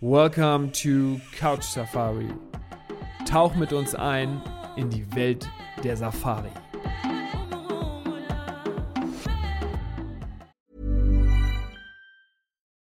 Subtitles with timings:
[0.00, 2.28] Welcome to Couch Safari.
[3.24, 4.42] Tauch mit uns ein
[4.76, 5.48] in die Welt
[5.82, 6.50] der Safari.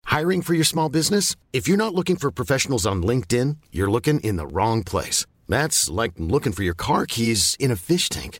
[0.05, 1.35] Hiring for your small business?
[1.51, 5.25] If you're not looking for professionals on LinkedIn, you're looking in the wrong place.
[5.47, 8.39] That's like looking for your car keys in a fish tank.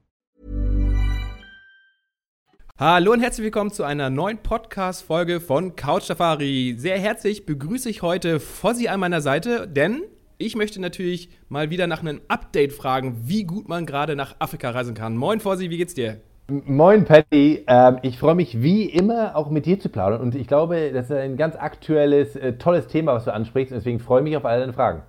[2.83, 6.73] Hallo und herzlich willkommen zu einer neuen Podcast-Folge von Couch Safari.
[6.79, 10.01] Sehr herzlich begrüße ich heute Fossi an meiner Seite, denn
[10.39, 14.71] ich möchte natürlich mal wieder nach einem Update fragen, wie gut man gerade nach Afrika
[14.71, 15.15] reisen kann.
[15.15, 16.21] Moin Fossi, wie geht's dir?
[16.47, 17.63] Moin, Patty.
[17.67, 21.05] Ähm, ich freue mich wie immer auch mit dir zu plaudern und ich glaube, das
[21.05, 23.71] ist ein ganz aktuelles, äh, tolles Thema, was du ansprichst.
[23.71, 25.03] Deswegen freue ich mich auf alle deine Fragen.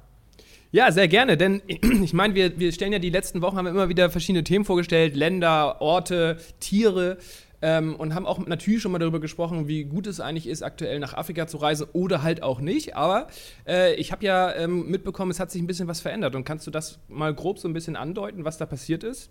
[0.73, 1.63] Ja, sehr gerne, denn
[2.03, 4.67] ich meine, wir, wir stellen ja die letzten Wochen, haben wir immer wieder verschiedene Themen
[4.67, 7.17] vorgestellt, Länder, Orte, Tiere
[7.63, 10.99] ähm, und haben auch natürlich schon mal darüber gesprochen, wie gut es eigentlich ist, aktuell
[10.99, 12.97] nach Afrika zu reisen oder halt auch nicht.
[12.97, 13.29] Aber
[13.67, 16.67] äh, ich habe ja ähm, mitbekommen, es hat sich ein bisschen was verändert und kannst
[16.67, 19.31] du das mal grob so ein bisschen andeuten, was da passiert ist?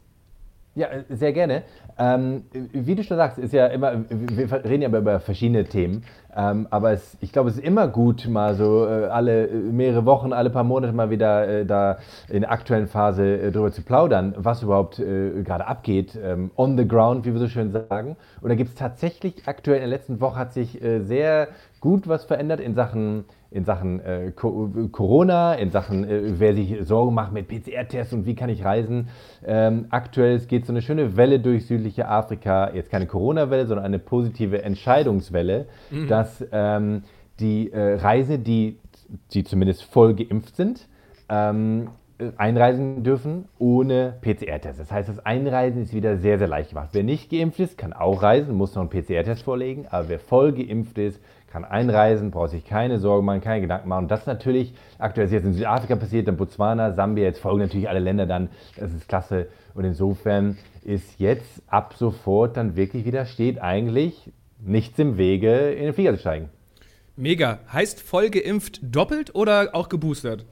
[0.74, 1.64] Ja, sehr gerne.
[2.00, 6.66] Ähm, wie du schon sagst, ist ja immer, wir reden ja über verschiedene Themen, ähm,
[6.70, 10.50] aber es, ich glaube, es ist immer gut, mal so äh, alle mehrere Wochen, alle
[10.50, 11.98] paar Monate mal wieder äh, da
[12.30, 16.78] in der aktuellen Phase äh, darüber zu plaudern, was überhaupt äh, gerade abgeht, ähm, on
[16.78, 18.16] the ground, wie wir so schön sagen.
[18.40, 21.50] Und da gibt es tatsächlich aktuell in der letzten Woche hat sich äh, sehr
[21.82, 27.14] gut was verändert in Sachen in Sachen äh, Corona, in Sachen, äh, wer sich Sorgen
[27.14, 29.10] macht mit PCR-Tests und wie kann ich reisen.
[29.46, 34.00] Ähm, aktuell geht so eine schöne Welle durch südliche Afrika, jetzt keine Corona-Welle, sondern eine
[34.00, 36.08] positive Entscheidungswelle, mhm.
[36.08, 37.04] dass ähm,
[37.42, 38.80] die äh, Reise, die,
[39.34, 40.88] die zumindest voll geimpft sind,
[41.28, 41.90] ähm,
[42.38, 44.80] einreisen dürfen ohne PCR-Test.
[44.80, 46.90] Das heißt, das Einreisen ist wieder sehr, sehr leicht gemacht.
[46.94, 50.54] Wer nicht geimpft ist, kann auch reisen, muss noch einen PCR-Test vorlegen, aber wer voll
[50.54, 51.20] geimpft ist,
[51.52, 54.06] kann einreisen, braucht sich keine Sorgen machen, keine Gedanken machen.
[54.06, 57.90] Und das natürlich aktuell ist jetzt in Südafrika passiert, in Botswana, Sambia, jetzt folgen natürlich
[57.90, 58.50] alle Länder dann.
[58.78, 59.48] Das ist klasse.
[59.74, 65.86] Und insofern ist jetzt ab sofort dann wirklich wieder, steht eigentlich nichts im Wege, in
[65.86, 66.50] den Flieger zu steigen.
[67.16, 67.60] Mega.
[67.72, 70.46] Heißt voll geimpft doppelt oder auch geboostert?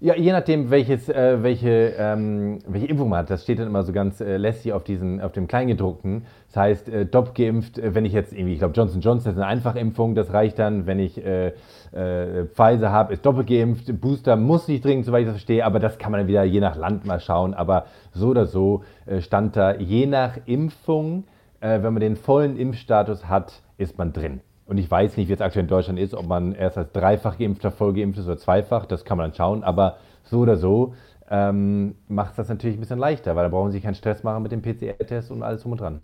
[0.00, 3.30] Ja, je nachdem, welches, äh, welche, ähm, welche Impfung man hat.
[3.30, 6.24] Das steht dann immer so ganz äh, lässig auf, diesen, auf dem Kleingedruckten.
[6.46, 9.38] Das heißt, äh, dopp geimpft, äh, wenn ich jetzt irgendwie, ich glaube, Johnson Johnson ist
[9.38, 10.86] eine Einfachimpfung, das reicht dann.
[10.86, 11.48] Wenn ich äh,
[11.90, 14.00] äh, Pfizer habe, ist doppelt geimpft.
[14.00, 16.60] Booster muss nicht dringend, soweit ich das verstehe, aber das kann man dann wieder je
[16.60, 17.52] nach Land mal schauen.
[17.52, 18.84] Aber so oder so
[19.18, 21.24] stand da, je nach Impfung,
[21.60, 24.42] wenn man den vollen Impfstatus hat, ist man drin.
[24.68, 27.38] Und ich weiß nicht, wie es aktuell in Deutschland ist, ob man erst als dreifach
[27.38, 28.84] geimpfter voll ist oder zweifach.
[28.84, 29.64] Das kann man dann schauen.
[29.64, 30.94] Aber so oder so
[31.30, 34.42] ähm, macht es das natürlich ein bisschen leichter, weil da brauchen Sie keinen Stress machen
[34.42, 36.00] mit dem PCR-Test und alles drum und dran.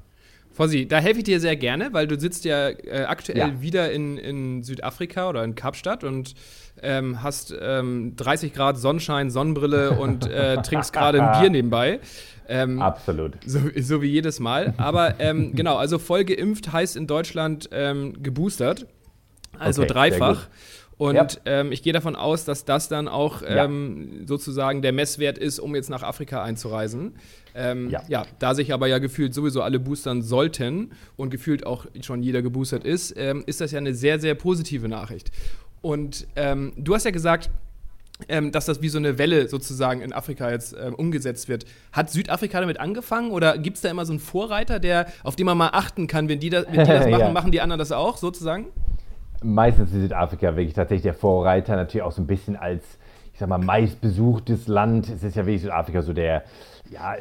[0.55, 3.61] Fossi, da helfe ich dir sehr gerne, weil du sitzt ja äh, aktuell ja.
[3.61, 6.35] wieder in, in Südafrika oder in Kapstadt und
[6.81, 11.99] ähm, hast ähm, 30 Grad Sonnenschein, Sonnenbrille und äh, trinkst gerade ein Bier nebenbei.
[12.49, 13.33] Ähm, Absolut.
[13.45, 14.75] So, so, wie jedes Mal.
[14.77, 18.87] Aber ähm, genau, also voll geimpft heißt in Deutschland ähm, geboostert.
[19.59, 20.47] Also okay, dreifach.
[20.97, 21.29] Und ja.
[21.45, 24.27] ähm, ich gehe davon aus, dass das dann auch ähm, ja.
[24.27, 27.15] sozusagen der Messwert ist, um jetzt nach Afrika einzureisen.
[27.57, 28.03] Ähm, ja.
[28.09, 28.27] ja.
[28.39, 32.85] da sich aber ja gefühlt sowieso alle boostern sollten und gefühlt auch schon jeder geboostert
[32.85, 35.31] ist, ähm, ist das ja eine sehr, sehr positive Nachricht.
[35.81, 37.51] Und ähm, du hast ja gesagt,
[38.29, 41.67] ähm, dass das wie so eine Welle sozusagen in Afrika jetzt ähm, umgesetzt wird.
[41.93, 45.47] Hat Südafrika damit angefangen oder gibt es da immer so einen Vorreiter, der, auf den
[45.47, 47.31] man mal achten kann, wenn die, da, wenn die das machen, ja.
[47.31, 48.67] machen die anderen das auch sozusagen?
[49.45, 52.83] Meistens ist Südafrika wirklich tatsächlich der Vorreiter, natürlich auch so ein bisschen als,
[53.33, 55.09] ich sag mal, meistbesuchtes Land.
[55.09, 56.45] Es ist ja wirklich Südafrika so der,
[56.91, 57.15] ja,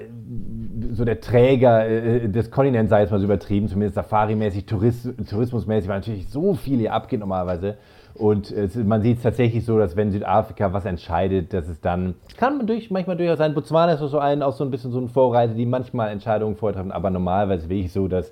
[0.91, 5.89] so der Träger äh, des Kontinents, sei es mal so übertrieben, zumindest Safari-mäßig, Touris Tourismusmäßig,
[5.89, 7.77] weil natürlich so viel hier abgeht normalerweise.
[8.15, 12.13] Und es, man sieht es tatsächlich so, dass wenn Südafrika was entscheidet, dass es dann,
[12.37, 14.99] kann man durch, manchmal durchaus sein, Botswana ist so ein, auch so ein bisschen so
[14.99, 18.31] ein Vorreiter, die manchmal Entscheidungen vortreffen, aber normalerweise wirklich so, dass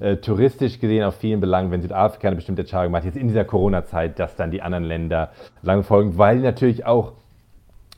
[0.00, 3.44] äh, touristisch gesehen auf vielen Belangen, wenn Südafrika eine bestimmte Entscheidung macht, jetzt in dieser
[3.44, 5.30] Corona-Zeit, dass dann die anderen Länder
[5.62, 7.12] lang folgen, weil die natürlich auch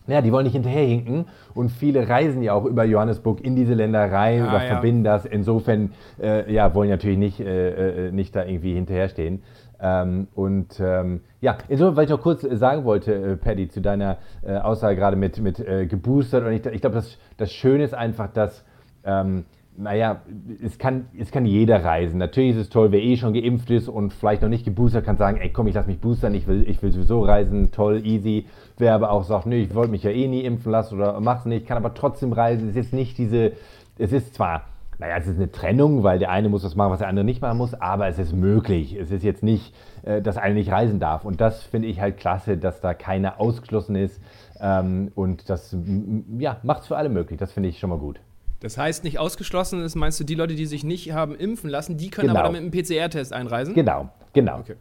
[0.09, 4.11] ja, die wollen nicht hinterherhinken und viele reisen ja auch über Johannesburg in diese Länder
[4.11, 4.73] rein ah, oder ja.
[4.73, 5.25] verbinden das.
[5.25, 9.43] Insofern, äh, ja, wollen natürlich nicht, äh, äh nicht da irgendwie hinterherstehen.
[9.85, 14.19] Ähm, und ähm, ja, insofern, weil ich noch kurz sagen wollte, äh, Paddy, zu deiner
[14.43, 16.47] äh, Aussage gerade mit, mit äh, geboostert.
[16.47, 18.65] Und ich, ich glaube, das, das Schöne ist einfach, dass,
[19.05, 19.45] ähm,
[19.77, 20.21] naja,
[20.63, 22.19] es kann, es kann jeder reisen.
[22.19, 25.17] Natürlich ist es toll, wer eh schon geimpft ist und vielleicht noch nicht geboostert, kann
[25.17, 28.47] sagen, ey komm, ich lass mich boostern, ich will, ich will sowieso reisen, toll, easy.
[28.79, 31.45] Wer aber auch sagt, nö, ich wollte mich ja eh nie impfen lassen oder mach's
[31.45, 32.69] nicht, kann aber trotzdem reisen.
[32.69, 33.53] Es ist nicht diese,
[33.99, 34.67] es ist zwar
[35.03, 37.43] naja, es ist eine Trennung, weil der eine muss das machen, was der andere nicht
[37.43, 38.95] machen muss, aber es ist möglich.
[38.95, 41.25] Es ist jetzt nicht, äh, dass einer nicht reisen darf.
[41.25, 44.21] Und das finde ich halt klasse, dass da keiner ausgeschlossen ist.
[44.61, 45.77] Ähm, und das
[46.39, 47.37] ja, macht es für alle möglich.
[47.37, 48.21] Das finde ich schon mal gut.
[48.61, 51.97] Das heißt, nicht ausgeschlossen ist, meinst du, die Leute, die sich nicht haben impfen lassen,
[51.97, 52.39] die können genau.
[52.39, 53.75] aber dann mit einem PCR-Test einreisen?
[53.75, 54.61] Genau, genau.
[54.61, 54.77] Okay.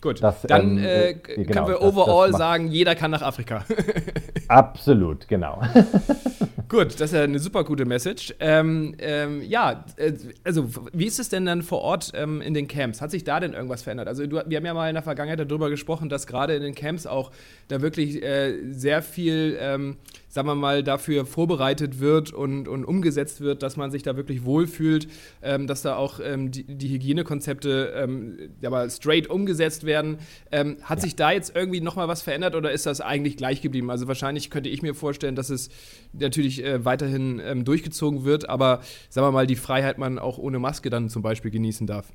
[0.00, 3.22] Gut, das, dann ähm, äh, genau, können wir overall das, das sagen, jeder kann nach
[3.22, 3.64] Afrika.
[4.48, 5.60] Absolut, genau.
[6.68, 8.34] Gut, das ist ja eine super gute Message.
[8.40, 10.12] Ähm, ähm, ja, äh,
[10.44, 13.00] also wie ist es denn dann vor Ort ähm, in den Camps?
[13.00, 14.06] Hat sich da denn irgendwas verändert?
[14.06, 16.74] Also du, wir haben ja mal in der Vergangenheit darüber gesprochen, dass gerade in den
[16.74, 17.32] Camps auch
[17.68, 19.96] da wirklich äh, sehr viel ähm,
[20.28, 24.44] sagen wir mal, dafür vorbereitet wird und, und umgesetzt wird, dass man sich da wirklich
[24.44, 25.08] wohlfühlt,
[25.42, 30.18] ähm, dass da auch ähm, die, die, Hygienekonzepte ähm, aber straight umgesetzt werden.
[30.52, 31.02] Ähm, hat ja.
[31.02, 33.90] sich da jetzt irgendwie nochmal was verändert oder ist das eigentlich gleich geblieben?
[33.90, 35.70] Also wahrscheinlich könnte ich mir vorstellen, dass es
[36.12, 40.58] natürlich äh, weiterhin ähm, durchgezogen wird, aber sagen wir mal, die Freiheit man auch ohne
[40.58, 42.12] Maske dann zum Beispiel genießen darf.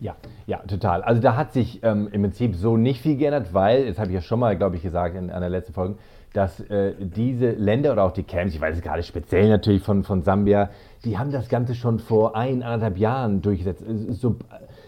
[0.00, 0.16] Ja,
[0.46, 1.02] ja, total.
[1.02, 4.14] Also da hat sich ähm, im Prinzip so nicht viel geändert, weil, das habe ich
[4.14, 5.96] ja schon mal, glaube ich, gesagt in einer letzten Folge,
[6.34, 10.02] dass äh, diese Länder oder auch die Camps, ich weiß es gerade speziell natürlich von,
[10.02, 10.68] von Sambia,
[11.04, 13.84] die haben das Ganze schon vor ein, anderthalb Jahren durchgesetzt.
[14.10, 14.36] So,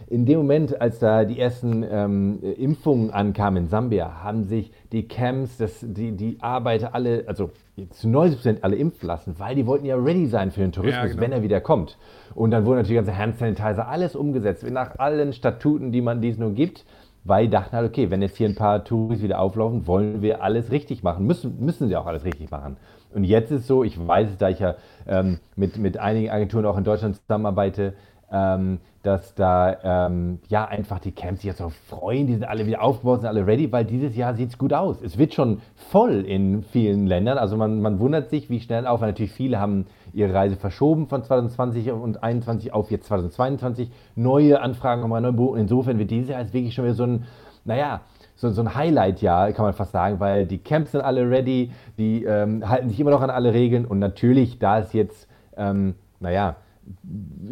[0.08, 5.06] in dem Moment, als da die ersten ähm, Impfungen ankamen in Sambia, haben sich die
[5.06, 7.50] Camps, das, die, die Arbeiter alle, also
[7.90, 11.02] zu 90 Prozent alle impfen lassen, weil die wollten ja ready sein für den Tourismus,
[11.02, 11.20] ja, genau.
[11.20, 11.96] wenn er wieder kommt.
[12.34, 16.38] Und dann wurden natürlich ganze Hand Sanitizer, alles umgesetzt, nach allen Statuten, die man dies
[16.38, 16.84] nur gibt
[17.26, 20.70] weil dachten halt, okay, wenn jetzt hier ein paar Touris wieder auflaufen, wollen wir alles
[20.70, 22.76] richtig machen, müssen, müssen sie auch alles richtig machen.
[23.14, 24.74] Und jetzt ist so, ich weiß es, da ich ja
[25.06, 27.94] ähm, mit, mit einigen Agenturen auch in Deutschland zusammenarbeite,
[28.30, 32.66] ähm, dass da ähm, ja einfach die Camps sich jetzt auch freuen, die sind alle
[32.66, 35.00] wieder aufgebaut, sind alle ready, weil dieses Jahr sieht es gut aus.
[35.00, 39.00] Es wird schon voll in vielen Ländern, also man, man wundert sich, wie schnell auf,
[39.00, 44.60] weil natürlich viele haben ihre Reise verschoben von 2020 und 2021 auf jetzt 2022, neue
[44.60, 47.24] Anfragen kommen rein, und insofern wird dieses Jahr jetzt wirklich schon wieder so ein,
[47.66, 48.00] naja,
[48.34, 52.24] so, so ein Highlight-Jahr, kann man fast sagen, weil die Camps sind alle ready, die
[52.24, 56.56] ähm, halten sich immer noch an alle Regeln und natürlich, da es jetzt, ähm, naja,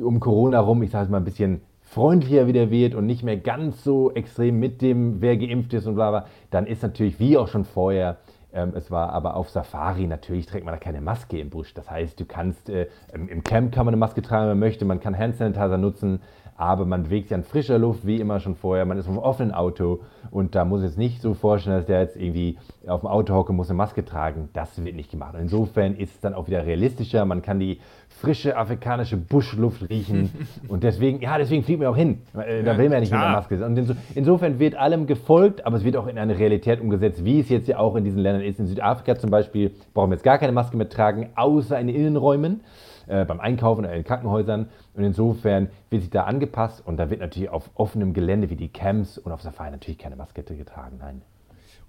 [0.02, 3.36] um Corona rum, ich sage es mal ein bisschen freundlicher wieder wird und nicht mehr
[3.36, 7.36] ganz so extrem mit dem, wer geimpft ist und bla bla, dann ist natürlich wie
[7.36, 8.16] auch schon vorher,
[8.54, 11.74] es war aber auf Safari, natürlich trägt man da keine Maske im Busch.
[11.74, 14.84] Das heißt, du kannst, äh, im Camp kann man eine Maske tragen, wenn man möchte,
[14.84, 16.20] man kann Hand Sanitizer nutzen,
[16.56, 18.84] aber man bewegt sich an frischer Luft, wie immer schon vorher.
[18.84, 22.00] Man ist auf einem offenen Auto und da muss es nicht so vorstellen, dass der
[22.00, 24.48] jetzt irgendwie auf dem Auto hocke, muss eine Maske tragen.
[24.52, 25.34] Das wird nicht gemacht.
[25.34, 27.24] Und insofern ist es dann auch wieder realistischer.
[27.24, 30.30] Man kann die frische afrikanische Buschluft riechen
[30.68, 32.22] und deswegen, ja, deswegen fliegt man auch hin.
[32.36, 33.20] Äh, da will man ja nicht klar.
[33.20, 33.66] mit der Maske.
[33.66, 37.40] Und inso, insofern wird allem gefolgt, aber es wird auch in eine Realität umgesetzt, wie
[37.40, 38.60] es jetzt ja auch in diesen Ländern ist.
[38.60, 41.96] In Südafrika zum Beispiel brauchen wir jetzt gar keine Maske mehr tragen, außer in den
[41.96, 42.60] Innenräumen
[43.06, 44.68] äh, beim Einkaufen oder in Krankenhäusern.
[44.94, 48.68] Und insofern wird sich da angepasst und da wird natürlich auf offenem Gelände wie die
[48.68, 50.98] Camps und auf Safari natürlich keine Maske getragen.
[50.98, 51.22] Nein.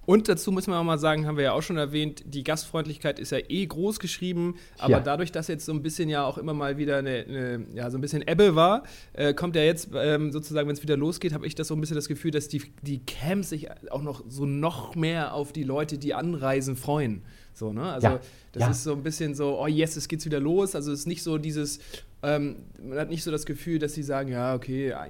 [0.06, 3.20] Und dazu müssen wir auch mal sagen, haben wir ja auch schon erwähnt, die Gastfreundlichkeit
[3.20, 5.00] ist ja eh groß geschrieben, aber ja.
[5.00, 7.98] dadurch, dass jetzt so ein bisschen ja auch immer mal wieder eine, eine ja, so
[7.98, 11.48] ein bisschen Ebbe war, äh, kommt ja jetzt ähm, sozusagen, wenn es wieder losgeht, habe
[11.48, 14.45] ich das so ein bisschen das Gefühl, dass die, die Camps sich auch noch so
[14.45, 17.24] noch mehr auf die Leute, die anreisen, freuen.
[17.56, 17.83] So, ne?
[17.94, 18.19] Also ja.
[18.52, 18.69] das ja.
[18.69, 20.76] ist so ein bisschen so, oh yes, es geht's wieder los.
[20.76, 21.80] Also es ist nicht so dieses,
[22.21, 25.07] ähm, man hat nicht so das Gefühl, dass sie sagen, ja, okay, ja,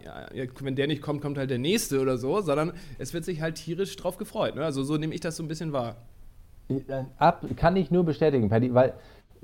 [0.62, 3.56] wenn der nicht kommt, kommt halt der nächste oder so, sondern es wird sich halt
[3.56, 4.56] tierisch drauf gefreut.
[4.56, 4.64] Ne?
[4.64, 5.96] Also so nehme ich das so ein bisschen wahr.
[6.70, 8.94] Äh, ab, kann ich nur bestätigen, Paddy, weil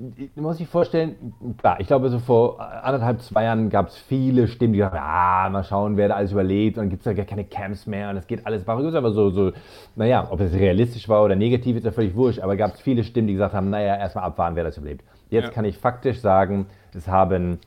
[0.02, 4.48] du musst dich vorstellen, klar, ich glaube, so vor anderthalb, zwei Jahren gab es viele
[4.48, 7.06] Stimmen, die gesagt haben, ah, mal schauen, wer da alles überlebt, und dann gibt es
[7.06, 9.52] ja gar keine Camps mehr und es geht alles barrikos, aber so, so,
[9.94, 13.04] naja, ob es realistisch war oder negativ, ist ja völlig wurscht, aber gab es viele
[13.04, 15.04] Stimmen, die gesagt haben, naja, erstmal abwarten, wer das überlebt.
[15.30, 15.50] Jetzt ja.
[15.50, 17.58] kann ich faktisch sagen, es haben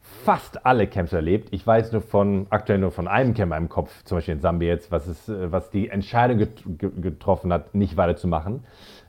[0.00, 1.48] fast alle Camps erlebt.
[1.52, 4.40] Ich weiß nur von, aktuell nur von einem Camp in meinem Kopf, zum Beispiel in
[4.40, 6.46] Sambia jetzt, was, es, was die Entscheidung
[6.78, 8.64] getroffen hat, nicht weiterzumachen.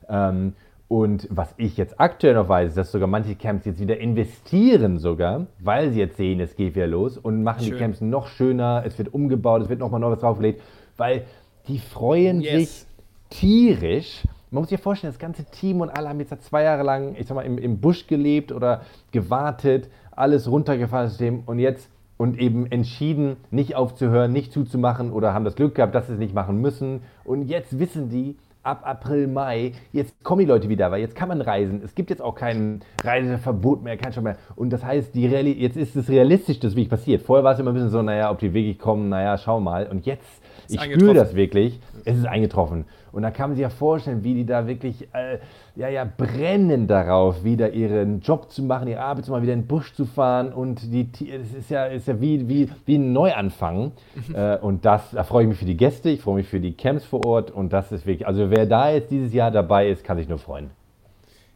[0.08, 0.54] Ähm,
[0.90, 4.98] und was ich jetzt aktuell noch weiß, ist, dass sogar manche Camps jetzt wieder investieren
[4.98, 7.74] sogar, weil sie jetzt sehen, es geht wieder los und machen Schön.
[7.74, 10.60] die Camps noch schöner, es wird umgebaut, es wird nochmal neu was draufgelegt,
[10.96, 11.26] weil
[11.68, 12.52] die freuen yes.
[12.52, 12.86] sich
[13.30, 14.26] tierisch.
[14.50, 17.28] Man muss sich vorstellen, das ganze Team und alle haben jetzt zwei Jahre lang, ich
[17.28, 18.80] sag mal, im, im Busch gelebt oder
[19.12, 25.44] gewartet, alles runtergefallen System und jetzt und eben entschieden, nicht aufzuhören, nicht zuzumachen oder haben
[25.44, 27.02] das Glück gehabt, dass sie es nicht machen müssen.
[27.22, 31.28] Und jetzt wissen die, ab April, Mai, jetzt kommen die Leute wieder, weil jetzt kann
[31.28, 31.80] man reisen.
[31.84, 34.36] Es gibt jetzt auch kein Reiseverbot mehr, kein schon mehr.
[34.56, 37.22] Und das heißt, die jetzt ist es realistisch, dass wirklich passiert.
[37.22, 39.86] Vorher war es immer ein bisschen so, naja, ob die wirklich kommen, naja, schau mal.
[39.86, 42.84] Und jetzt, ich spüre das wirklich, es ist eingetroffen.
[43.12, 45.38] Und da kann man sich ja vorstellen, wie die da wirklich äh,
[45.74, 49.62] ja, ja, brennen darauf, wieder ihren Job zu machen, ihre Arbeit zu machen, wieder in
[49.62, 50.52] den Busch zu fahren.
[50.52, 53.92] Und die, es ist ja, ist ja wie, wie, wie ein Neuanfang.
[54.34, 56.72] äh, und das, da freue ich mich für die Gäste, ich freue mich für die
[56.72, 57.50] Camps vor Ort.
[57.50, 60.38] Und das ist wirklich, also wer da jetzt dieses Jahr dabei ist, kann sich nur
[60.38, 60.70] freuen.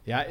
[0.05, 0.23] Ja,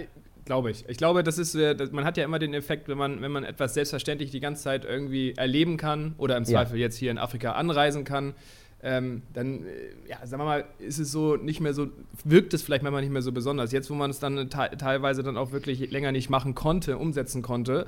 [0.46, 0.84] Glaube ich.
[0.90, 3.46] Ich glaube, das ist, äh, man hat ja immer den Effekt, wenn man, wenn man
[3.46, 6.84] etwas selbstverständlich die ganze Zeit irgendwie erleben kann oder im Zweifel ja.
[6.84, 8.34] jetzt hier in Afrika anreisen kann,
[8.84, 11.88] ähm, dann, äh, ja, sagen wir mal, ist es so nicht mehr so,
[12.26, 13.72] wirkt es vielleicht manchmal nicht mehr so besonders.
[13.72, 17.86] Jetzt, wo man es dann teilweise dann auch wirklich länger nicht machen konnte, umsetzen konnte,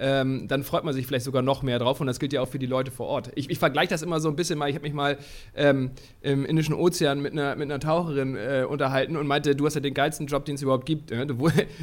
[0.00, 2.48] ähm, dann freut man sich vielleicht sogar noch mehr drauf und das gilt ja auch
[2.48, 3.30] für die Leute vor Ort.
[3.34, 5.18] Ich, ich vergleiche das immer so ein bisschen mal, ich habe mich mal
[5.54, 5.90] ähm,
[6.22, 9.80] im Indischen Ozean mit einer, mit einer Taucherin äh, unterhalten und meinte, du hast ja
[9.80, 11.10] den geilsten Job, den es überhaupt gibt.
[11.10, 11.26] Ne?
[11.26, 11.36] Du,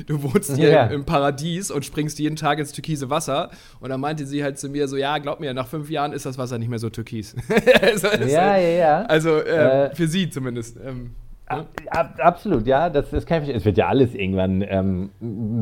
[0.07, 4.01] du wohnst hier im, im, Paradies und springst jeden Tag ins türkise Wasser und dann
[4.01, 6.57] meinte sie halt zu mir so, ja, glaub mir, nach fünf Jahren ist das Wasser
[6.57, 7.35] nicht mehr so türkis.
[7.81, 9.01] also, ja, ja, ja.
[9.03, 10.77] Also äh, äh, für sie zumindest.
[10.83, 11.11] Ähm,
[11.47, 13.49] Ab, absolut, ja, das, das kann ich.
[13.49, 15.11] Es wird ja alles irgendwann ähm,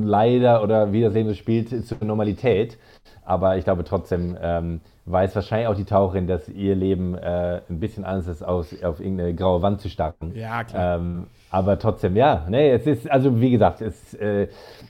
[0.03, 2.77] leider oder wie das Leben so spielt, zur Normalität.
[3.23, 7.79] Aber ich glaube trotzdem ähm, weiß wahrscheinlich auch die Taucherin, dass ihr Leben äh, ein
[7.79, 10.31] bisschen anders ist, aus, auf irgendeine graue Wand zu starten.
[10.35, 10.97] Ja, klar.
[10.97, 14.47] Ähm, aber trotzdem, ja, nee, es ist, also wie gesagt, es, äh,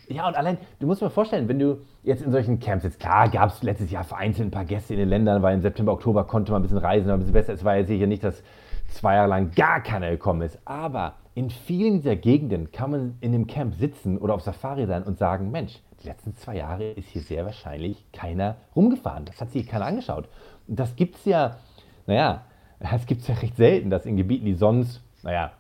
[0.08, 3.00] ja, und allein, du musst dir mal vorstellen, wenn du jetzt in solchen Camps, jetzt
[3.00, 5.94] klar, gab es letztes Jahr vereinzelt ein paar Gäste in den Ländern, weil im September,
[5.94, 7.54] Oktober konnte man ein bisschen reisen, ein bisschen besser.
[7.54, 8.42] Es war ja sicher nicht das
[8.88, 10.60] zwei Jahre lang gar keiner gekommen ist.
[10.66, 15.04] Aber in vielen dieser Gegenden kann man in dem Camp sitzen oder auf Safari sein
[15.04, 19.26] und sagen, Mensch, die letzten zwei Jahre ist hier sehr wahrscheinlich keiner rumgefahren.
[19.26, 20.30] Das hat sich keiner angeschaut.
[20.68, 21.58] Das gibt es ja,
[22.08, 22.46] naja,
[22.80, 25.52] das gibt es ja recht selten, dass in Gebieten, die sonst, naja,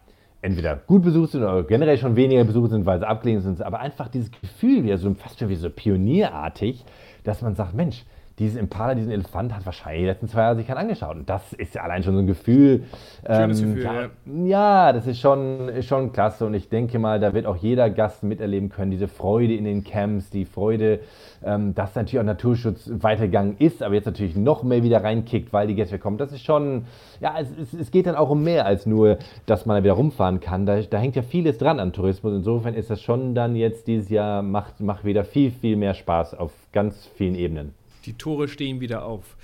[0.41, 3.79] entweder gut besucht sind oder generell schon weniger besucht sind, weil sie abgelehnt sind, aber
[3.79, 6.85] einfach dieses Gefühl wieder so fast schon wie so pionierartig,
[7.23, 8.05] dass man sagt, Mensch,
[8.39, 11.15] diesen Impala, diesen Elefant hat wahrscheinlich die letzten zwei Jahre sich keiner angeschaut.
[11.15, 12.83] Und das ist ja allein schon so ein Gefühl.
[13.25, 14.09] Schönes ähm, Gefühl, ja, ja.
[14.45, 14.93] ja.
[14.93, 16.45] das ist schon, ist schon klasse.
[16.45, 19.85] Und ich denke mal, da wird auch jeder Gast miterleben können, diese Freude in den
[19.85, 20.99] Camps, die Freude,
[21.45, 25.67] ähm, dass natürlich auch Naturschutz weitergegangen ist, aber jetzt natürlich noch mehr wieder reinkickt, weil
[25.67, 26.17] die Gäste kommen.
[26.17, 26.85] Das ist schon,
[27.21, 29.93] ja, es, es, es, geht dann auch um mehr als nur, dass man da wieder
[29.93, 30.65] rumfahren kann.
[30.65, 32.33] Da, da hängt ja vieles dran an Tourismus.
[32.33, 36.33] Insofern ist das schon dann jetzt dieses Jahr, macht, macht wieder viel, viel mehr Spaß
[36.33, 37.73] auf ganz vielen Ebenen.
[38.05, 39.35] Die Tore stehen wieder auf.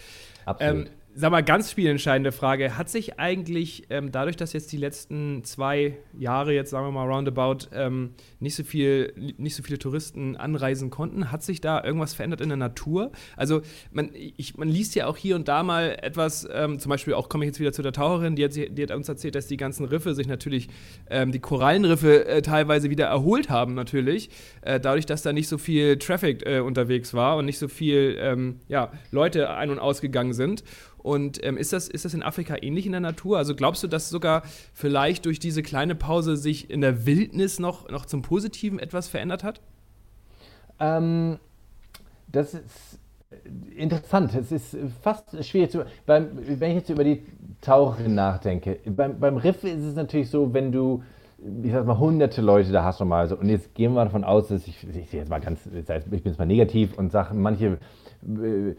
[0.45, 0.87] Absolut.
[0.87, 2.77] Ähm, sag mal, ganz spielentscheidende Frage.
[2.77, 7.05] Hat sich eigentlich ähm, dadurch, dass jetzt die letzten zwei Jahre, jetzt sagen wir mal
[7.05, 12.13] roundabout, ähm, nicht, so viel, nicht so viele Touristen anreisen konnten, hat sich da irgendwas
[12.13, 13.11] verändert in der Natur?
[13.35, 17.13] Also man, ich, man liest ja auch hier und da mal etwas, ähm, zum Beispiel
[17.13, 19.47] auch komme ich jetzt wieder zu der Taucherin, die hat, die hat uns erzählt, dass
[19.47, 20.69] die ganzen Riffe sich natürlich,
[21.09, 24.29] ähm, die Korallenriffe äh, teilweise wieder erholt haben natürlich,
[24.61, 28.17] äh, dadurch, dass da nicht so viel Traffic äh, unterwegs war und nicht so viel
[28.19, 30.63] ähm, ja, Leute ein- und ausgegangen sind.
[31.03, 33.37] Und ähm, ist, das, ist das in Afrika ähnlich in der Natur?
[33.37, 34.43] Also glaubst du, dass sogar
[34.73, 39.43] vielleicht durch diese kleine Pause sich in der Wildnis noch, noch zum Positiven etwas verändert
[39.43, 39.61] hat?
[40.79, 41.39] Ähm,
[42.27, 42.99] das ist
[43.75, 44.35] interessant.
[44.35, 45.85] Es ist fast schwierig zu.
[46.05, 46.29] Beim,
[46.59, 47.23] wenn ich jetzt über die
[47.61, 51.03] Taucherin nachdenke, beim, beim Riff ist es natürlich so, wenn du
[51.63, 53.35] ich sag mal, hunderte Leute da hast du mal so.
[53.35, 56.37] Und jetzt gehen wir davon aus, dass ich, ich jetzt mal ganz, ich bin jetzt
[56.37, 57.79] mal negativ und sage, manche
[58.23, 58.75] äh,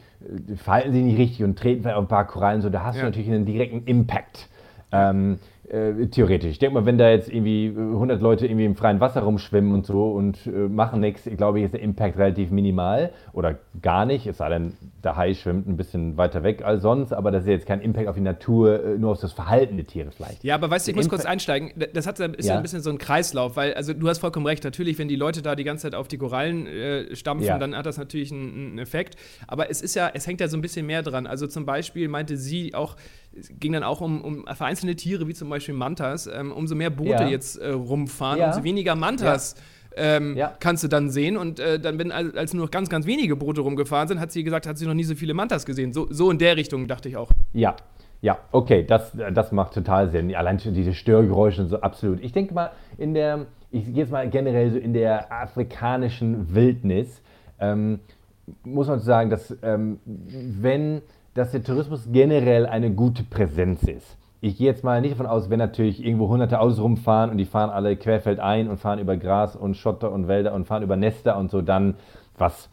[0.57, 3.03] verhalten sich nicht richtig und treten vielleicht auf ein paar Korallen so, da hast ja.
[3.03, 4.49] du natürlich einen direkten Impact.
[4.93, 6.51] Ähm, äh, theoretisch.
[6.51, 9.87] Ich denke mal, wenn da jetzt irgendwie 100 Leute irgendwie im freien Wasser rumschwimmen und
[9.87, 14.27] so und äh, machen nichts, glaube ich, ist der Impact relativ minimal oder gar nicht.
[14.27, 14.73] Es sei denn,
[15.05, 18.09] der Hai schwimmt ein bisschen weiter weg als sonst, aber das ist jetzt kein Impact
[18.09, 20.43] auf die Natur, äh, nur auf das Verhalten der Tiere vielleicht.
[20.43, 21.73] Ja, aber weißt du, ich muss kurz einsteigen.
[21.93, 22.57] Das hat, ist ja.
[22.57, 25.43] ein bisschen so ein Kreislauf, weil, also du hast vollkommen recht, natürlich, wenn die Leute
[25.43, 27.59] da die ganze Zeit auf die Korallen äh, stampfen, ja.
[27.59, 29.15] dann hat das natürlich einen, einen Effekt.
[29.47, 31.29] Aber es ist ja, es hängt ja so ein bisschen mehr dran.
[31.29, 32.97] Also zum Beispiel meinte sie auch,
[33.39, 36.27] es ging dann auch um, um vereinzelte Tiere, wie zum Beispiel Mantas.
[36.27, 37.29] Ähm, umso mehr Boote ja.
[37.29, 38.49] jetzt äh, rumfahren, ja.
[38.49, 39.55] umso weniger Mantas.
[39.57, 39.63] Ja.
[39.95, 41.37] Ähm, kannst du dann sehen.
[41.37, 44.43] Und äh, dann, wenn als nur noch ganz, ganz wenige Boote rumgefahren sind, hat sie
[44.43, 45.93] gesagt, hat sie noch nie so viele Mantas gesehen.
[45.93, 47.31] So, so in der Richtung dachte ich auch.
[47.53, 47.77] Ja,
[48.23, 50.35] ja, okay, das, das macht total Sinn.
[50.35, 52.23] Allein schon diese Störgeräusche und so, absolut.
[52.23, 57.21] Ich denke mal, in der, ich gehe jetzt mal generell so in der afrikanischen Wildnis,
[57.59, 57.99] ähm,
[58.63, 61.03] muss man sagen, dass ähm, wenn
[61.35, 64.19] dass der Tourismus generell eine gute Präsenz ist.
[64.41, 67.45] Ich gehe jetzt mal nicht davon aus, wenn natürlich irgendwo hunderte Autos rumfahren und die
[67.45, 71.39] fahren alle querfeldein und fahren über Gras und Schotter und Wälder und fahren über Nester
[71.39, 71.95] und so, dann,
[72.37, 72.69] was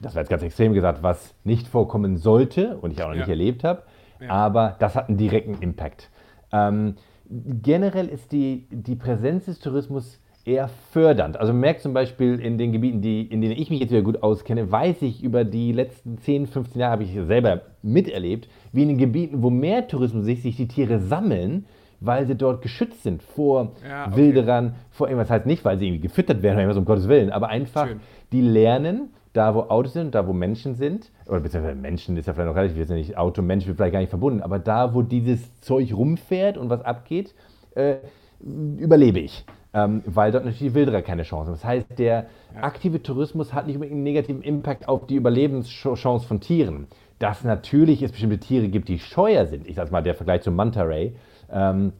[0.00, 3.20] das war jetzt ganz extrem gesagt, was nicht vorkommen sollte und ich auch noch ja.
[3.20, 3.82] nicht erlebt habe,
[4.20, 4.28] ja.
[4.28, 6.10] aber das hat einen direkten Impact.
[6.52, 6.96] Ähm,
[7.30, 11.38] generell ist die, die Präsenz des Tourismus eher fördernd.
[11.38, 14.02] Also man merkt zum Beispiel in den Gebieten, die, in denen ich mich jetzt wieder
[14.02, 18.82] gut auskenne, weiß ich über die letzten 10, 15 Jahre, habe ich selber miterlebt, wie
[18.82, 21.64] in den Gebieten, wo mehr Tourismus sich, sich die Tiere sammeln,
[22.00, 24.16] weil sie dort geschützt sind vor ja, okay.
[24.16, 25.28] Wilderern, vor irgendwas.
[25.28, 27.88] Das heißt nicht, weil sie irgendwie gefüttert werden oder irgendwas, um Gottes Willen, aber einfach,
[27.88, 28.00] Schön.
[28.32, 32.34] die lernen, da wo Autos sind, da wo Menschen sind, oder beziehungsweise Menschen ist ja
[32.34, 34.94] vielleicht noch relativ, wir sind nicht Auto, Mensch wird vielleicht gar nicht verbunden, aber da,
[34.94, 37.34] wo dieses Zeug rumfährt und was abgeht,
[37.74, 37.96] äh,
[38.40, 39.44] überlebe ich
[39.74, 41.56] ähm, weil dort natürlich die Wilderer keine Chance haben.
[41.56, 42.26] Das heißt, der
[42.60, 46.86] aktive Tourismus hat nicht unbedingt einen negativen Impact auf die Überlebenschance von Tieren.
[47.18, 49.66] Dass natürlich es bestimmte Tiere gibt, die scheuer sind.
[49.66, 51.14] Ich sage mal, der Vergleich zum Manta Ray.
[51.52, 51.92] Ähm,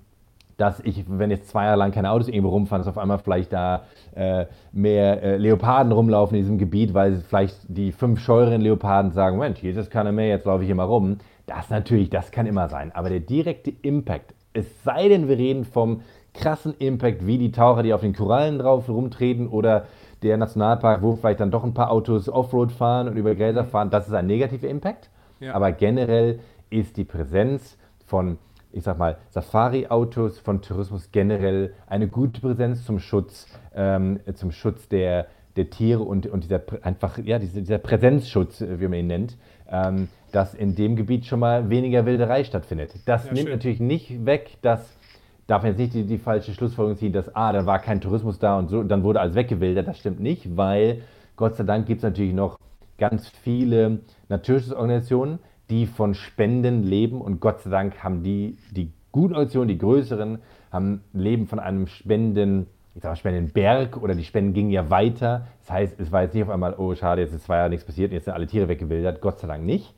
[0.56, 3.52] dass ich, wenn jetzt zwei Jahre lang keine Autos irgendwo rumfahren, dass auf einmal vielleicht
[3.52, 9.10] da äh, mehr äh, Leoparden rumlaufen in diesem Gebiet, weil vielleicht die fünf scheuren Leoparden
[9.10, 11.18] sagen, Mensch, hier ist es keiner mehr, jetzt laufe ich hier mal rum.
[11.46, 12.92] Das natürlich, das kann immer sein.
[12.94, 16.02] Aber der direkte Impact, es sei denn, wir reden vom
[16.34, 19.86] krassen Impact, wie die Taucher, die auf den Korallen drauf rumtreten oder
[20.22, 23.90] der Nationalpark, wo vielleicht dann doch ein paar Autos Offroad fahren und über Gräser fahren,
[23.90, 25.10] das ist ein negativer Impact.
[25.40, 25.54] Ja.
[25.54, 27.76] Aber generell ist die Präsenz
[28.06, 28.38] von,
[28.72, 34.88] ich sag mal, Safari-Autos, von Tourismus generell eine gute Präsenz zum Schutz, ähm, zum Schutz
[34.88, 35.26] der,
[35.56, 39.36] der Tiere und, und dieser einfach, ja, dieser, dieser Präsenzschutz, äh, wie man ihn nennt,
[39.70, 42.92] ähm, dass in dem Gebiet schon mal weniger Wilderei stattfindet.
[43.06, 43.56] Das ja, nimmt schön.
[43.56, 44.96] natürlich nicht weg, dass
[45.46, 48.38] darf man jetzt nicht die, die, falsche Schlussfolgerung ziehen, dass, ah, da war kein Tourismus
[48.38, 49.86] da und so, dann wurde alles weggewildert.
[49.86, 51.02] Das stimmt nicht, weil
[51.36, 52.58] Gott sei Dank gibt es natürlich noch
[52.98, 55.38] ganz viele Naturschutzorganisationen,
[55.70, 60.38] die von Spenden leben und Gott sei Dank haben die, die guten Organisationen, die größeren,
[60.70, 65.46] haben leben von einem Spenden, ich sag mal Spendenberg oder die Spenden gingen ja weiter.
[65.60, 67.84] Das heißt, es war jetzt nicht auf einmal, oh schade, jetzt ist zwei Jahre nichts
[67.84, 69.20] passiert, jetzt sind alle Tiere weggewildert.
[69.20, 69.94] Gott sei Dank nicht.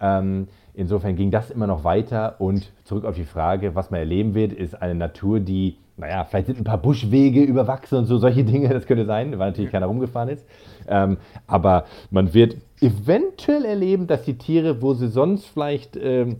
[0.00, 4.36] Ähm, Insofern ging das immer noch weiter und zurück auf die Frage, was man erleben
[4.36, 8.44] wird, ist eine Natur, die, naja, vielleicht sind ein paar Buschwege überwachsen und so, solche
[8.44, 10.46] Dinge, das könnte sein, weil natürlich keiner rumgefahren ist.
[10.86, 11.16] Ähm,
[11.48, 16.36] aber man wird eventuell erleben, dass die Tiere, wo sie sonst vielleicht ähm,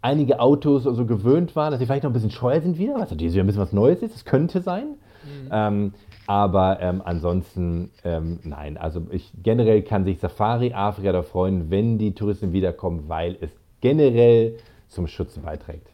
[0.00, 3.10] einige Autos so gewöhnt waren, dass sie vielleicht noch ein bisschen scheuer sind wieder, was
[3.10, 4.94] natürlich ein bisschen was Neues ist, das könnte sein.
[5.28, 5.48] Mhm.
[5.50, 5.94] Ähm,
[6.26, 8.76] aber ähm, ansonsten, ähm, nein.
[8.76, 13.50] Also ich, generell kann sich Safari Afrika da freuen, wenn die Touristen wiederkommen, weil es
[13.80, 15.88] generell zum Schutz beiträgt.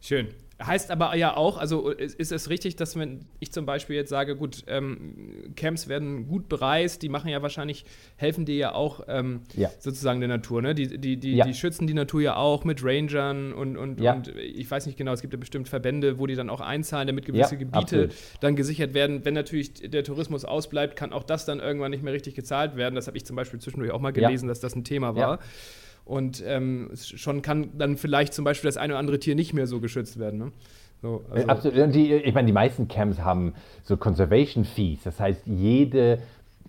[0.00, 0.28] Schön.
[0.60, 4.34] Heißt aber ja auch, also ist es richtig, dass wenn ich zum Beispiel jetzt sage,
[4.34, 7.84] gut, ähm, Camps werden gut bereist, die machen ja wahrscheinlich,
[8.16, 9.70] helfen dir ja auch ähm, ja.
[9.78, 10.74] sozusagen der Natur, ne?
[10.74, 11.44] Die, die, die, ja.
[11.44, 14.14] die schützen die Natur ja auch mit Rangern und, und, ja.
[14.14, 17.06] und ich weiß nicht genau, es gibt ja bestimmt Verbände, wo die dann auch einzahlen,
[17.06, 18.14] damit gewisse Gebiete absolut.
[18.40, 19.24] dann gesichert werden.
[19.24, 22.96] Wenn natürlich der Tourismus ausbleibt, kann auch das dann irgendwann nicht mehr richtig gezahlt werden.
[22.96, 25.38] Das habe ich zum Beispiel zwischendurch auch mal gelesen, dass das ein Thema war.
[26.08, 29.66] Und ähm, schon kann dann vielleicht zum Beispiel das eine oder andere Tier nicht mehr
[29.66, 30.38] so geschützt werden.
[30.38, 30.52] Ne?
[31.02, 31.94] So, also Absolut.
[31.94, 33.52] Die, ich meine, die meisten Camps haben
[33.84, 35.02] so Conservation Fees.
[35.04, 36.20] Das heißt, jede,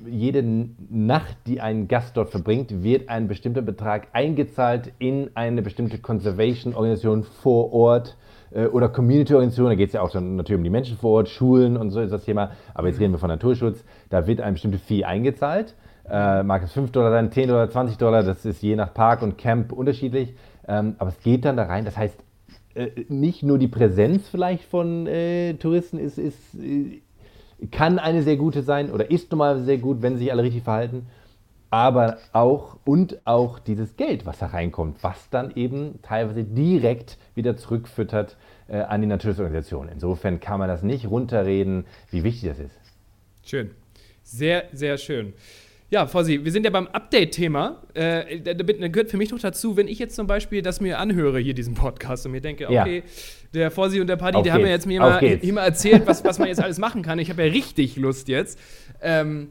[0.05, 0.43] jede
[0.89, 7.23] Nacht, die ein Gast dort verbringt, wird ein bestimmter Betrag eingezahlt in eine bestimmte Conservation-Organisation
[7.23, 8.17] vor Ort
[8.51, 9.69] äh, oder Community-Organisation.
[9.69, 12.01] Da geht es ja auch dann natürlich um die Menschen vor Ort, Schulen und so
[12.01, 12.51] ist das Thema.
[12.73, 13.03] Aber jetzt mhm.
[13.03, 13.85] reden wir von Naturschutz.
[14.09, 15.75] Da wird ein bestimmte Fee eingezahlt.
[16.09, 19.21] Äh, mag es 5 Dollar sein, 10 Dollar, 20 Dollar, das ist je nach Park
[19.21, 20.33] und Camp unterschiedlich.
[20.67, 21.85] Ähm, aber es geht dann da rein.
[21.85, 22.17] Das heißt,
[22.75, 27.01] äh, nicht nur die Präsenz vielleicht von äh, Touristen ist, ist, äh,
[27.71, 31.07] kann eine sehr gute sein oder ist normal sehr gut, wenn sich alle richtig verhalten.
[31.71, 37.57] Aber auch und auch dieses Geld, was da reinkommt, was dann eben teilweise direkt wieder
[37.57, 39.89] zurückfüttert äh, an die Naturschutzorganisation.
[39.89, 42.79] Insofern kann man das nicht runterreden, wie wichtig das ist.
[43.43, 43.71] Schön.
[44.23, 45.33] Sehr, sehr schön.
[45.91, 47.81] Ja, Fossi, wir sind ja beim Update-Thema.
[47.95, 50.99] Äh, da, da, gehört für mich noch dazu, wenn ich jetzt zum Beispiel das mir
[50.99, 53.11] anhöre, hier diesen Podcast, und mir denke, okay, ja.
[53.55, 56.37] der Fossi und der Paddy, die haben ja jetzt mir immer, immer erzählt, was, was
[56.37, 57.17] man jetzt alles machen kann.
[57.17, 58.59] Ich habe ja richtig Lust jetzt.
[59.01, 59.49] Ähm,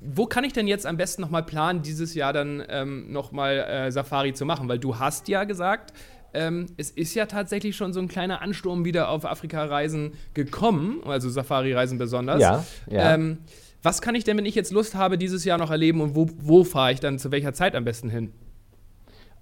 [0.00, 3.92] wo kann ich denn jetzt am besten nochmal planen, dieses Jahr dann ähm, nochmal äh,
[3.92, 4.68] Safari zu machen?
[4.68, 5.92] Weil du hast ja gesagt,
[6.32, 11.28] ähm, es ist ja tatsächlich schon so ein kleiner Ansturm wieder auf Afrika-Reisen gekommen, also
[11.28, 12.40] Safari-Reisen besonders.
[12.40, 13.14] Ja, ja.
[13.14, 13.38] Ähm,
[13.82, 16.28] was kann ich denn, wenn ich jetzt Lust habe, dieses Jahr noch erleben und wo,
[16.38, 18.32] wo fahre ich dann zu welcher Zeit am besten hin?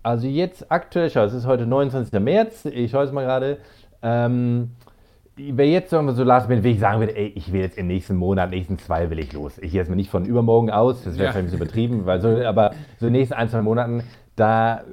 [0.02, 2.18] Also jetzt aktuell, schau, es ist heute 29.
[2.20, 3.58] März, ich schaue es mal gerade.
[4.00, 4.70] Ähm,
[5.36, 7.88] wer jetzt sagen wir so last minute, ich sagen würde, ey, ich will jetzt im
[7.88, 9.58] nächsten Monat, nächsten zwei will ich los.
[9.58, 11.32] Ich gehe jetzt mal nicht von übermorgen aus, das wäre ja.
[11.32, 14.02] vielleicht ein bisschen übertrieben, weil so, aber so in den nächsten ein, zwei Monaten,
[14.36, 14.84] da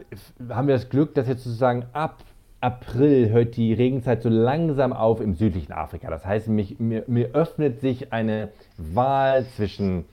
[0.49, 2.23] haben wir das Glück, dass jetzt sozusagen ab
[2.62, 6.10] April hört die Regenzeit so langsam auf im südlichen Afrika.
[6.10, 10.06] Das heißt, mich, mir, mir öffnet sich eine Wahl zwischen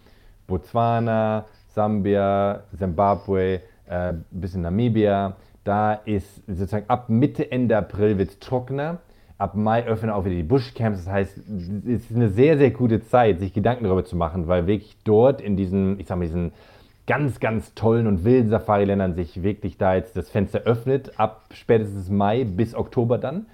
[0.46, 5.37] Botswana, Sambia, Zimbabwe, äh, bis in Namibia.
[5.64, 8.98] Da ist sozusagen ab Mitte, Ende April wird es trockener.
[9.38, 11.05] Ab Mai öffnen auch wieder die Bushcamps.
[11.05, 14.66] Das heißt, es ist eine sehr, sehr gute Zeit, sich Gedanken darüber zu machen, weil
[14.66, 16.52] wirklich dort in diesen, ich sag mal, diesen
[17.06, 22.08] ganz, ganz tollen und wilden Safari-Ländern sich wirklich da jetzt das Fenster öffnet, ab spätestens
[22.10, 23.46] Mai bis Oktober dann.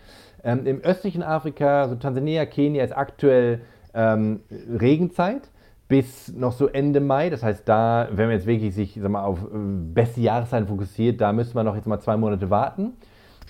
[0.44, 3.60] Ähm, Im östlichen Afrika, so Tansania, Kenia, ist aktuell
[3.94, 5.50] ähm, Regenzeit
[5.88, 7.30] bis noch so Ende Mai.
[7.30, 9.56] Das heißt, da, wenn man jetzt wirklich sich sag mal, auf äh,
[9.94, 12.92] beste Jahreszeiten fokussiert, da müsste man noch jetzt mal zwei Monate warten.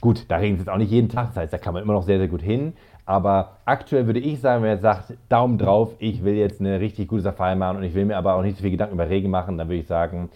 [0.01, 1.93] Gut, da regnet es jetzt auch nicht jeden Tag, das heißt, da kann man immer
[1.93, 2.75] noch sehr, sehr gut hin.
[3.09, 7.09] Aber aktuell würde ich sagen, wenn er sagt, Daumen drauf, ich will jetzt eine richtig
[7.09, 9.31] gute Safari machen und ich will mir aber auch nicht so viel Gedanken über Regen
[9.31, 10.29] machen, dann würde ich sagen,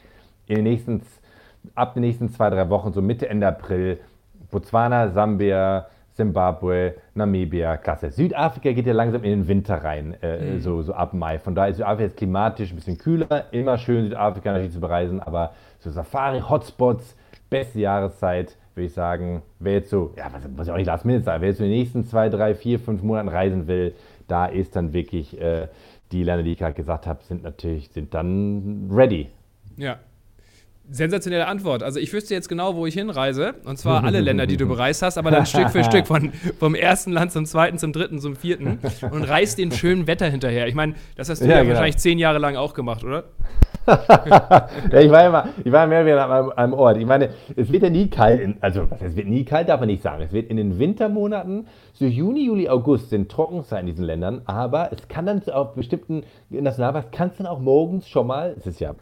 [0.46, 1.02] in den nächsten,
[1.74, 3.98] ab den nächsten zwei, drei Wochen, so Mitte, Ende April,
[4.50, 8.10] Botswana, Sambia, Zimbabwe, Namibia, klasse.
[8.10, 10.60] Südafrika geht ja langsam in den Winter rein, äh, mhm.
[10.60, 11.38] so, so ab Mai.
[11.38, 15.20] Von daher ist Südafrika jetzt klimatisch ein bisschen kühler, immer schön Südafrika natürlich zu bereisen,
[15.20, 17.16] aber so Safari-Hotspots,
[17.50, 21.04] beste Jahreszeit, würde ich sagen, wer jetzt so, ja, was, was ich auch nicht Last
[21.04, 23.94] Minute sagen, wer jetzt in den nächsten zwei, drei, vier, fünf Monaten reisen will,
[24.28, 25.68] da ist dann wirklich äh,
[26.10, 29.28] die Länder, die ich gerade gesagt habe, sind natürlich, sind dann ready.
[29.76, 29.98] Ja,
[30.90, 31.82] Sensationelle Antwort.
[31.82, 33.54] Also ich wüsste jetzt genau, wo ich hinreise.
[33.64, 36.06] Und zwar alle Länder, die du bereist hast, aber dann Stück für Stück.
[36.06, 38.78] Von, vom ersten Land zum zweiten, zum dritten, zum vierten.
[39.10, 40.66] Und reist dem schönen Wetter hinterher.
[40.66, 41.74] Ich meine, das hast du ja, ja genau.
[41.74, 43.24] wahrscheinlich zehn Jahre lang auch gemacht, oder?
[43.86, 46.98] ja, ich war immer, ich war mehr wieder an einem, Ort.
[46.98, 49.88] Ich meine, es wird ja nie kalt, in, also es wird nie kalt, darf man
[49.88, 50.22] nicht sagen.
[50.22, 54.42] Es wird in den Wintermonaten, so Juni, Juli, August sind trocken sein in diesen Ländern,
[54.44, 58.66] aber es kann dann auf bestimmten Nationalparks, kann es dann auch morgens schon mal, es
[58.66, 58.94] ist ja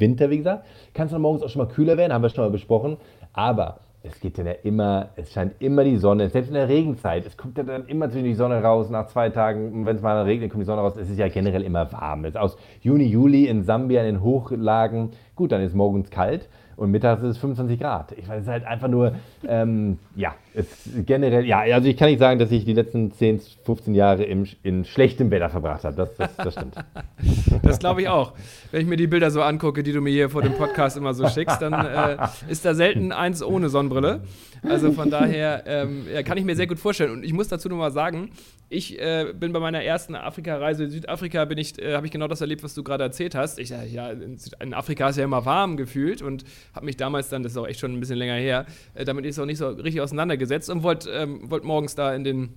[0.00, 0.64] Winter, wie gesagt.
[0.94, 2.96] Kann es dann morgens auch schon mal kühler werden, haben wir schon mal besprochen.
[3.32, 7.26] Aber es geht dann ja immer, es scheint immer die Sonne, selbst in der Regenzeit.
[7.26, 9.84] Es kommt ja dann immer zwischen die Sonne raus nach zwei Tagen.
[9.84, 10.96] Wenn es mal regnet, kommt die Sonne raus.
[10.96, 12.24] Es ist ja generell immer warm.
[12.24, 16.48] Jetzt aus Juni, Juli in Sambia, in den Hochlagen, gut, dann ist morgens kalt
[16.80, 18.12] und mittags ist es 25 Grad.
[18.12, 19.14] Ich weiß, es ist halt einfach nur,
[19.46, 20.66] ähm, ja, es
[21.04, 24.46] generell, ja, also ich kann nicht sagen, dass ich die letzten 10, 15 Jahre im,
[24.62, 25.94] in schlechtem Wetter verbracht habe.
[25.94, 26.76] Das, das, das stimmt.
[27.62, 28.32] das glaube ich auch.
[28.70, 31.12] Wenn ich mir die Bilder so angucke, die du mir hier vor dem Podcast immer
[31.12, 32.16] so schickst, dann äh,
[32.48, 34.22] ist da selten eins ohne Sonnenbrille.
[34.62, 37.12] Also von daher ähm, ja, kann ich mir sehr gut vorstellen.
[37.12, 38.30] Und ich muss dazu nochmal sagen,
[38.72, 42.62] ich äh, bin bei meiner ersten Afrika-Reise in Südafrika, äh, habe ich genau das erlebt,
[42.62, 43.58] was du gerade erzählt hast.
[43.58, 47.42] Ich, ja, in, in, Afrika ist ja immer warm gefühlt und habe mich damals dann,
[47.42, 49.68] das ist auch echt schon ein bisschen länger her, äh, damit ist auch nicht so
[49.70, 52.54] richtig auseinandergesetzt und wollte ähm, wollt morgens da in den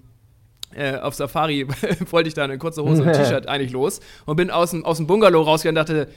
[0.76, 1.68] äh, auf Safari
[2.12, 4.98] wollte ich da in kurze Hose und T-Shirt eigentlich los und bin aus dem, aus
[4.98, 6.12] dem Bungalow rausgegangen und dachte,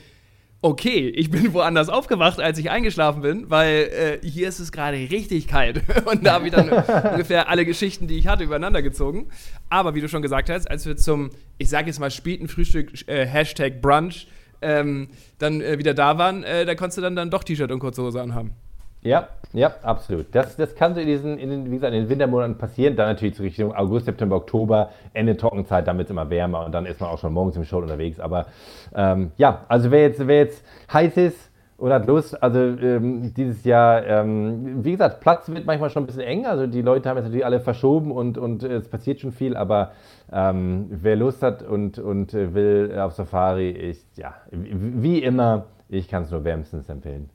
[0.61, 4.97] okay, ich bin woanders aufgewacht, als ich eingeschlafen bin, weil äh, hier ist es gerade
[4.97, 5.81] richtig kalt.
[6.05, 6.69] Und da habe ich dann
[7.11, 9.27] ungefähr alle Geschichten, die ich hatte, übereinander gezogen.
[9.69, 13.07] Aber wie du schon gesagt hast, als wir zum, ich sage jetzt mal, späten Frühstück,
[13.07, 14.27] äh, Hashtag Brunch,
[14.61, 17.79] ähm, dann äh, wieder da waren, äh, da konntest du dann, dann doch T-Shirt und
[17.79, 18.53] kurze Hose anhaben.
[19.01, 20.27] Ja, ja, absolut.
[20.33, 22.95] Das, das kann so in diesen, in den, wie gesagt, in den Wintermonaten passieren.
[22.95, 26.73] Dann natürlich zur Richtung August, September, Oktober, Ende Trockenzeit, dann wird es immer wärmer und
[26.73, 28.19] dann ist man auch schon morgens im Show unterwegs.
[28.19, 28.47] Aber
[28.93, 33.63] ähm, ja, also wer jetzt, wer jetzt heiß ist und hat Lust, also ähm, dieses
[33.63, 36.45] Jahr, ähm, wie gesagt, Platz wird manchmal schon ein bisschen eng.
[36.45, 39.55] Also die Leute haben jetzt natürlich alle verschoben und, und äh, es passiert schon viel,
[39.55, 39.91] aber
[40.31, 46.09] ähm, wer Lust hat und, und äh, will auf Safari, ist ja, wie immer, ich
[46.09, 47.29] kann es nur wärmstens empfehlen.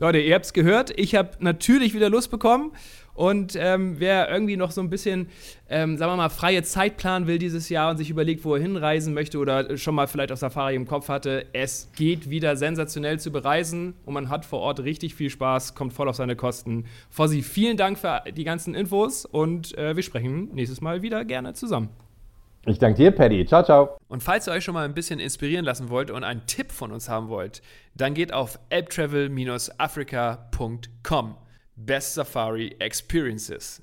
[0.00, 0.92] Leute, ihr habt es gehört.
[0.96, 2.72] Ich habe natürlich wieder Lust bekommen.
[3.14, 5.26] Und ähm, wer irgendwie noch so ein bisschen,
[5.68, 8.62] ähm, sagen wir mal, freie Zeit planen will dieses Jahr und sich überlegt, wo er
[8.62, 13.18] hinreisen möchte oder schon mal vielleicht auf Safari im Kopf hatte, es geht wieder sensationell
[13.18, 16.84] zu bereisen und man hat vor Ort richtig viel Spaß, kommt voll auf seine Kosten.
[17.10, 21.54] Fossi, vielen Dank für die ganzen Infos und äh, wir sprechen nächstes Mal wieder gerne
[21.54, 21.88] zusammen.
[22.68, 23.44] Ich danke dir, Paddy.
[23.46, 23.96] Ciao, ciao.
[24.08, 26.92] Und falls ihr euch schon mal ein bisschen inspirieren lassen wollt und einen Tipp von
[26.92, 27.62] uns haben wollt,
[27.94, 31.36] dann geht auf apptravel-africa.com.
[31.76, 33.82] Best Safari Experiences.